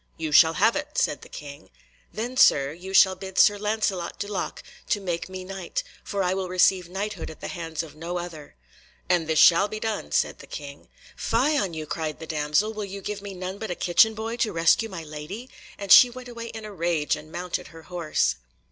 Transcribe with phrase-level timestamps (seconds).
[0.17, 1.69] "You shall have it," said the King.
[2.11, 6.33] "Then, Sir, you shall bid Sir Lancelot du Lake to make me Knight, for I
[6.33, 8.55] will receive Knighthood at the hands of no other."
[9.11, 10.87] "All this shall be done," said the King.
[11.15, 14.37] "Fie on you," cried the damsel, "will you give me none but a kitchen boy
[14.37, 18.37] to rescue my lady?" and she went away in a rage, and mounted her horse.